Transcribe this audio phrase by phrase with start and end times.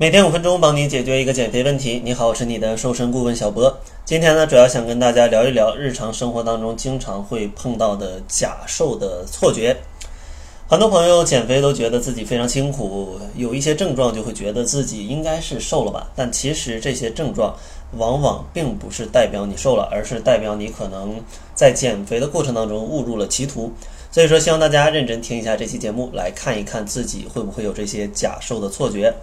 [0.00, 2.00] 每天五分钟，帮你解决一个减肥问题。
[2.02, 3.78] 你好，我是你的瘦身顾问小博。
[4.06, 9.76] 今天呢，主要想跟大家聊一聊日常生活当中经常会碰到的假瘦的错觉。
[10.66, 16.10] 很多朋友减肥都觉得自己非常辛苦，有一些症状就会觉得自己应该是瘦了吧。
[16.16, 17.54] 但其实这些症状
[17.98, 21.22] 往往并不是代表你瘦了，而是代表你可能
[21.54, 23.70] 在减肥的过程当中误入了歧途。
[24.10, 29.14] 所以说，希望大家认真听一下这期节目，来看一看自己会不会有这些假瘦的错觉。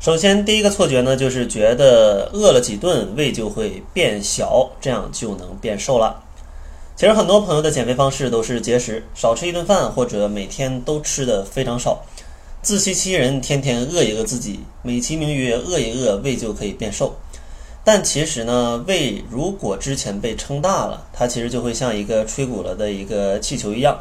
[0.00, 6.22] 首先，第一个错觉呢，就是觉得饿了几顿胃就会变小，这样就能变瘦了。
[6.94, 12.04] 其实很多朋友的减肥方式都是节食，少吃一顿饭，或者每天都吃的非常少，
[12.62, 17.16] 自欺欺人，天天饿一饿自己，美其名曰饿一饿胃就可以变瘦。
[17.82, 23.98] 但其实呢，胃如果之前被撑大了，它其实就会像一个吹鼓了的一个气球一样，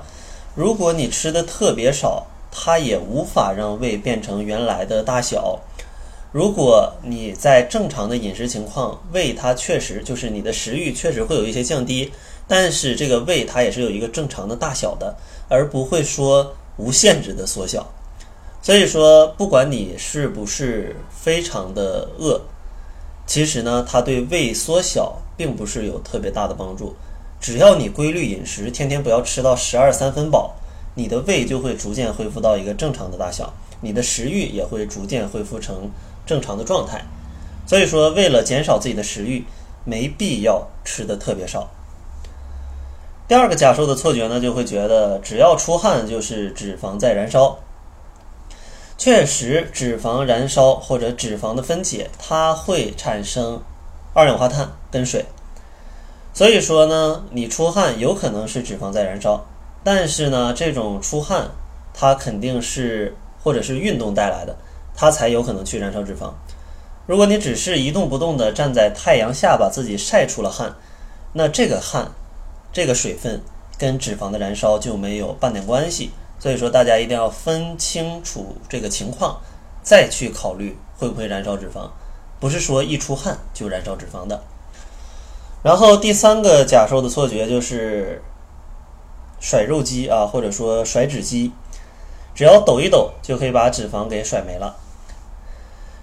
[0.54, 5.60] 如果你吃的特别少，它也无法让胃变成原来的大小。
[6.34, 12.12] 如果你在正常的饮食情况，胃它确实就是你的食欲确实会有一些降低，
[12.48, 15.16] 但是这个胃它也是有一个正常的大小的，
[15.48, 17.88] 而不会说无限制的缩小。
[18.62, 22.42] 所以说，不管你是不是非常的饿，
[23.26, 26.94] 其实呢，它对胃缩小并不是有特别大的帮助。
[27.40, 30.54] 只要你规律饮食，天天不要吃到十二三分饱，
[30.94, 35.90] 你的胃就会逐渐恢复到一个正常的大小，你的食欲也会逐渐恢复成。
[36.28, 37.04] 正常的状态，
[37.66, 39.44] 所以说为了减少自己的食欲，
[39.86, 41.72] 没必要吃的特别少。
[43.28, 47.58] 第二个假设的错觉呢，就会觉得只要出汗就是脂肪在燃烧。
[48.98, 53.62] 确实，脂肪燃烧或者脂肪的分解，它会产生
[54.14, 55.26] 二氧化碳跟水。
[56.34, 59.46] 所以说呢，你出汗有可能是脂肪在燃烧，
[59.84, 61.52] 但是呢，这种出汗
[61.94, 64.56] 它肯定是或者是运动带来的。
[64.98, 66.34] 它才有可能去燃烧脂肪。
[67.06, 70.76] 如果你只是一动不动地站在太阳下，把自己晒出了汗，
[71.34, 72.12] 那这个汗、
[72.74, 73.42] 这个水分
[73.78, 76.12] 跟脂肪的燃烧就没有半点关系。
[76.40, 79.40] 所以说，大家一定要分清楚这个情况，
[79.82, 81.90] 再去考虑会不会燃烧脂肪。
[82.40, 84.44] 不是说一出汗就燃烧脂肪的。
[85.64, 88.22] 然后第三个假瘦的错觉就是
[89.40, 91.52] 甩肉机啊，或者说甩脂机，
[92.36, 94.76] 只要抖一抖就可以把脂肪给甩没了。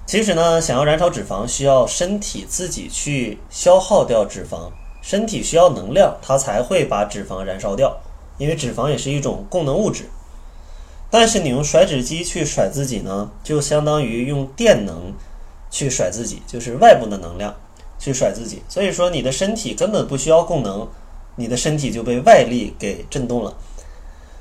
[0.06, 4.70] 其实呢，想要燃烧脂肪，需要身体自己去消耗掉脂肪，
[5.00, 7.96] 身体需要能量，它才会把脂肪燃烧掉。
[8.36, 10.04] 因为脂肪也是一种供能物质。
[11.08, 15.12] 但是你用甩脂机去甩自己呢，就相当于用电能
[15.70, 17.54] 去甩自己，就是外部的能量
[17.98, 18.62] 去甩自己。
[18.68, 20.86] 所以说，你的身体根本不需要供能，
[21.36, 23.56] 你的身体就被外力给震动了。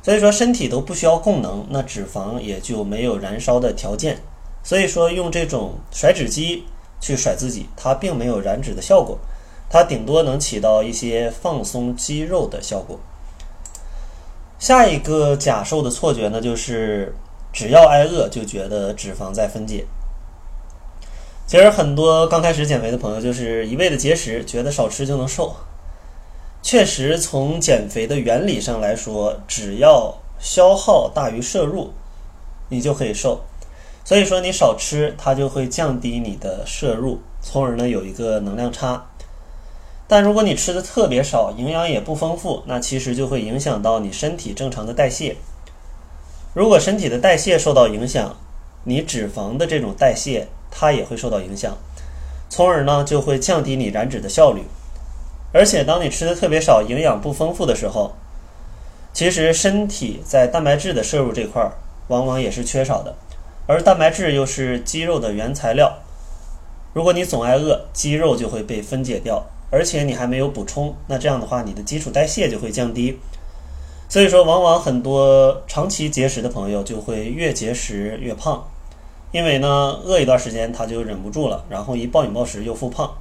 [0.01, 4.17] 所以说，身体都不需要供能，那脂肪也就没有燃烧的条件。
[4.63, 6.65] 所以说，用这种甩脂机
[7.01, 9.19] 去甩自己，它并没有燃脂的效果，
[9.69, 12.97] 它顶多能起到一些放松肌肉的效果。
[14.57, 17.13] 下一个假瘦的错觉呢，就是
[17.51, 19.85] 只要挨饿就觉得脂肪在分解。
[21.45, 25.53] 其实很多刚开始减肥的朋友就是一味的节食，觉得少吃就能瘦。
[26.61, 31.91] 确实，从减肥的原理上来说，只要消耗大于摄入，
[32.69, 33.41] 你就可以瘦。
[34.05, 39.05] 所以说你少吃，它就会降低你的摄入，从而呢有一个能量差。
[40.07, 45.37] 但如果你吃的特别少，营养也不丰富，那其实就会影响到你身体正常的代谢。
[46.53, 48.35] 如果身体的代谢受到影响，
[48.83, 51.77] 你脂肪的这种代谢它也会受到影响，
[52.49, 54.63] 从而呢就会降低你燃脂的效率。
[55.53, 58.11] 而且当你吃的特别少，营养不丰富的时候，
[59.13, 61.71] 其实身体在蛋白质的摄入这块儿
[62.09, 63.15] 往往也是缺少的。
[63.65, 65.99] 而蛋白质又是肌肉的原材料，
[66.93, 73.17] 如果你总挨饿，肌肉就会被分解掉，而且你还没有补充，那这样的话，你的基础代谢就会降低。
[74.09, 78.67] 所以说，往往很多长期节食的朋友就会越节食越胖，
[79.31, 79.67] 因为呢，
[80.03, 83.11] 饿一段时间他就忍不住了，然后一暴饮暴食又复胖。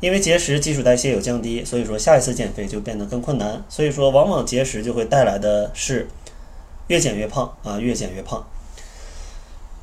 [0.00, 3.64] 因为节食基础代谢有降低，所以说下一次减肥就变得更困难。
[3.68, 6.08] 所以说，往往节食就会带来的是
[6.88, 8.44] 越减越胖啊，越减越胖。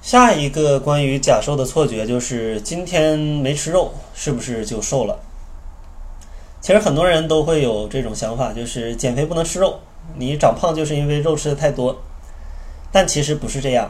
[0.04, 5.18] 下一个关于假瘦的错觉就是今天没吃肉，是不是就瘦了？
[6.60, 9.80] 其实很多人都会有这种想法，就是减肥不能吃肉，
[10.18, 11.98] 你长胖就是因为肉吃的太多。
[12.92, 13.90] 但其实不是这样，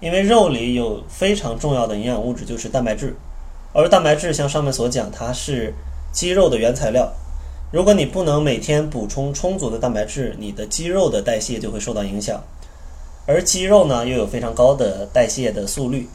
[0.00, 3.14] 因为肉里有非常重要的营养物质，就是蛋白质。
[3.74, 5.74] 而蛋白质像上面所讲，它是
[6.12, 7.12] 肌肉的原材料。
[7.70, 12.42] 如果你不能每天补充充足的蛋白质，你的肌肉的代谢就会受到影响。
[13.26, 16.08] 而肌肉呢，又有非常高的代谢的速率，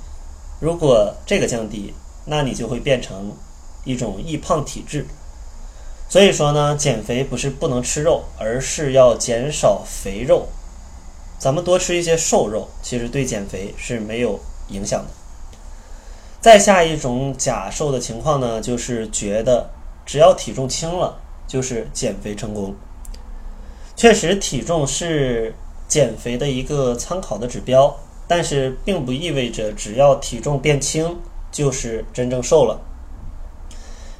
[0.59, 1.93] 如果这个降低，
[2.25, 3.33] 那你就会变成
[3.83, 5.05] 一种易胖体质。
[6.07, 10.47] 所以说呢，减肥不是不能吃肉，而是要减少肥肉。
[11.39, 15.09] 咱们多吃一些瘦肉，其实对减肥是没有影响的。
[16.39, 19.69] 再下一种假瘦的情况呢，就是觉得
[20.05, 22.75] 只要体重轻了，就是减肥成功。
[23.95, 25.53] 确实，体重是
[25.91, 27.93] 减肥的一个参考的指标。
[28.27, 31.19] 但是并不意味着只要体重变轻
[31.51, 32.79] 就是真正瘦了，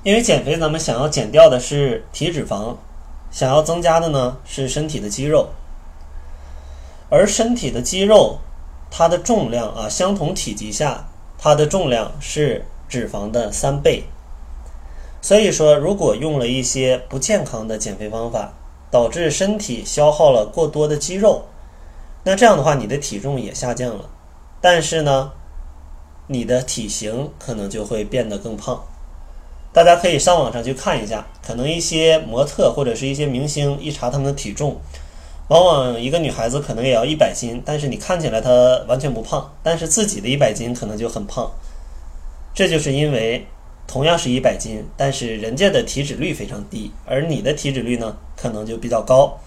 [0.03, 2.75] 因为减肥咱们想要减掉的是体脂肪，
[3.31, 5.47] 想要增加的呢是身体的肌肉，
[7.09, 8.39] 而身体的肌肉
[8.89, 11.07] 它的重量啊，相同体积下
[11.37, 14.03] 它的重量是脂肪的三倍，
[15.21, 18.51] 所以说如果用了一些不健康的减肥方法，
[18.91, 21.45] 导致身体消耗了过多的肌肉。
[22.23, 24.09] 那这样的话，你的体重也下降了，
[24.61, 25.31] 但是呢，
[26.27, 28.83] 你的体型可能就会变得更胖。
[29.73, 34.79] 大家可以上网上去看一下，可能一些模特或者是一些明星，一查他们的体重，
[35.47, 38.49] 往往一个女孩子可能也要一百斤，但是你看起来她
[38.87, 41.49] 完全不胖，但是自己的一百斤可能就很胖。
[42.53, 43.47] 这就是因为
[43.87, 49.39] 同样是一百斤，但是人家的体脂率非常低，而你的体脂率呢，可能就比较高。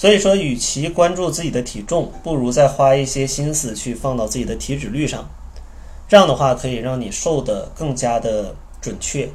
[0.00, 5.28] 所以说，与其关注自己的体重，不如再花一些心思去放到自己的体脂率上。
[6.08, 9.28] 这样的话，可以让你瘦得更加的准确。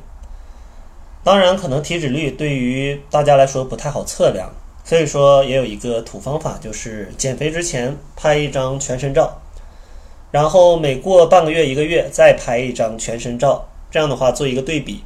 [1.24, 4.50] 当然，可能体脂率对于大家来说不太好测量，
[4.84, 9.40] 所以说也有一个土方法，就是减肥之前拍一张全身照，
[10.32, 13.68] 然后每过半个月、一个月再拍一张全身照。
[13.92, 15.04] 这样的话，做一个对比。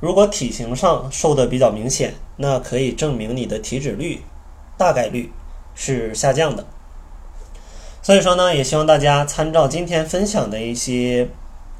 [0.00, 4.20] 如果体型上瘦的比较明显，那可以证明你的体脂率。
[4.76, 5.32] 大概率
[5.74, 6.64] 是下降的，
[8.02, 11.28] 所以说呢，也希望大家参照今天分享的一些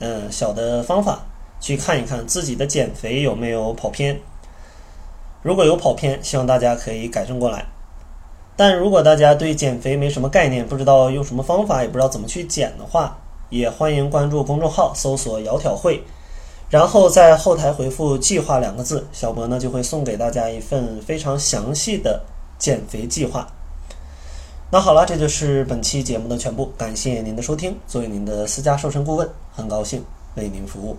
[0.01, 1.27] 嗯小的方法，
[1.61, 4.19] 去看一看自己的减肥有没有跑偏。
[5.43, 7.67] 如果有跑偏，希望大家可以改正过来。
[8.57, 13.19] 但如果大家对减肥没什么概念，不知道用什么方法，也不知道怎么去减的话，
[13.51, 16.03] 也欢迎关注公众号，搜索“窈窕会”，
[16.69, 22.25] 然后在后台回复“计划”两个字，小博呢就会送给大家一份非常详细的。
[22.59, 23.47] 减肥计划。
[24.71, 26.73] 那好了，这就是本期节目的全部。
[26.77, 27.79] 感谢您的收听。
[27.87, 30.05] 作为您的私家瘦身顾问，很高兴
[30.35, 30.97] 为您服务。